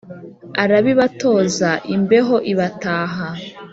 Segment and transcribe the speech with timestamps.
[0.63, 3.27] arabibatozaimbeho ibataha